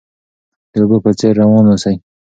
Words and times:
د 0.71 0.73
اوبو 0.81 0.97
په 1.05 1.11
څیر 1.19 1.33
روان 1.41 1.65
اوسئ. 1.69 1.95